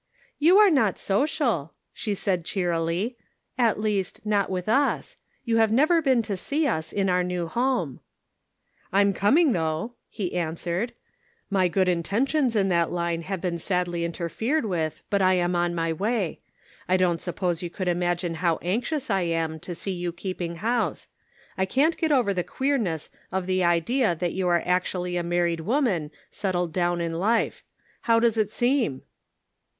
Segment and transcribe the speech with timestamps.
[0.39, 3.17] "You are not social," she said, cheerily,
[3.55, 7.45] "at least not with us; you have never been to see us in our new
[7.45, 7.99] home.""
[8.91, 10.93] I'm coming, though, he answered."
[11.51, 15.75] My good intentions in that line have been sadly interfered with, but I am on
[15.75, 16.39] my way.
[16.89, 21.09] I don't suppose you could imagine how anxious I am to see you keeping house.
[21.59, 25.59] I can't get over the queerness of the idea that you are actually a married
[25.59, 27.63] woman, settled down in life.
[28.05, 29.03] How does it seem